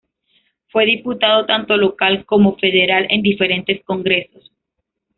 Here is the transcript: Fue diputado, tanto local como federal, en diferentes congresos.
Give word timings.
Fue 0.71 0.87
diputado, 0.87 1.45
tanto 1.45 1.77
local 1.77 2.25
como 2.25 2.57
federal, 2.57 3.05
en 3.11 3.21
diferentes 3.21 3.83
congresos. 3.85 4.51